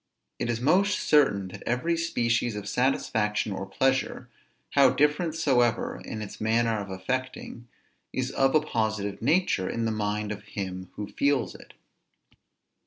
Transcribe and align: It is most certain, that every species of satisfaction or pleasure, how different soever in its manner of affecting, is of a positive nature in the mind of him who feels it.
It 0.39 0.49
is 0.49 0.59
most 0.59 0.97
certain, 0.99 1.49
that 1.49 1.61
every 1.67 1.95
species 1.95 2.55
of 2.55 2.67
satisfaction 2.67 3.51
or 3.51 3.67
pleasure, 3.67 4.29
how 4.71 4.89
different 4.89 5.35
soever 5.35 6.01
in 6.03 6.23
its 6.23 6.41
manner 6.41 6.79
of 6.79 6.89
affecting, 6.89 7.67
is 8.11 8.31
of 8.31 8.55
a 8.55 8.61
positive 8.61 9.21
nature 9.21 9.69
in 9.69 9.85
the 9.85 9.91
mind 9.91 10.31
of 10.31 10.41
him 10.41 10.89
who 10.95 11.05
feels 11.05 11.53
it. 11.53 11.75